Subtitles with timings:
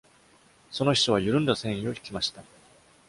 [0.71, 2.41] その秘書は、緩んだ繊維を引きました。